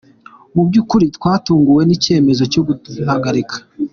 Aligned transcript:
Mu 0.53 0.61
by’ukuri 0.67 1.05
twatunguwe 1.17 1.81
n’icyemezo 1.85 2.43
cyo 2.51 2.61
kuduhagarika. 2.65 3.57